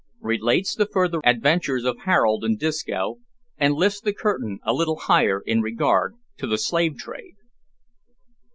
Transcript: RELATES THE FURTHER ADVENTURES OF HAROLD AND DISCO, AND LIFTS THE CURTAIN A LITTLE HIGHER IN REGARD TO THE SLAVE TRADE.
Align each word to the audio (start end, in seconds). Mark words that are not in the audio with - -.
RELATES 0.21 0.73
THE 0.73 0.87
FURTHER 0.87 1.21
ADVENTURES 1.23 1.85
OF 1.85 1.95
HAROLD 2.05 2.43
AND 2.43 2.57
DISCO, 2.57 3.19
AND 3.59 3.75
LIFTS 3.75 4.01
THE 4.01 4.13
CURTAIN 4.13 4.57
A 4.63 4.73
LITTLE 4.73 4.97
HIGHER 5.01 5.43
IN 5.45 5.61
REGARD 5.61 6.15
TO 6.39 6.47
THE 6.47 6.57
SLAVE 6.57 6.97
TRADE. 6.97 7.35